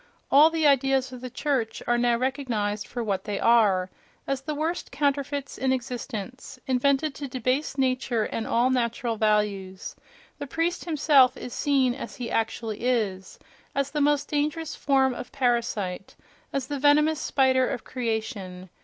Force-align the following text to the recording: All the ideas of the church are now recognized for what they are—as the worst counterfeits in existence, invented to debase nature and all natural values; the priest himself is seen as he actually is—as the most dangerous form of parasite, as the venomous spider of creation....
All 0.31 0.49
the 0.49 0.65
ideas 0.65 1.11
of 1.13 1.21
the 1.21 1.29
church 1.29 1.83
are 1.85 1.99
now 1.99 2.17
recognized 2.17 2.87
for 2.87 3.03
what 3.03 3.25
they 3.25 3.39
are—as 3.39 4.41
the 4.41 4.55
worst 4.55 4.91
counterfeits 4.91 5.59
in 5.59 5.71
existence, 5.71 6.59
invented 6.65 7.13
to 7.13 7.27
debase 7.27 7.77
nature 7.77 8.23
and 8.23 8.47
all 8.47 8.71
natural 8.71 9.15
values; 9.15 9.95
the 10.39 10.47
priest 10.47 10.85
himself 10.85 11.37
is 11.37 11.53
seen 11.53 11.93
as 11.93 12.15
he 12.15 12.31
actually 12.31 12.79
is—as 12.83 13.91
the 13.91 14.01
most 14.01 14.27
dangerous 14.27 14.75
form 14.75 15.13
of 15.13 15.31
parasite, 15.31 16.15
as 16.51 16.65
the 16.65 16.79
venomous 16.79 17.21
spider 17.21 17.69
of 17.69 17.83
creation.... 17.83 18.71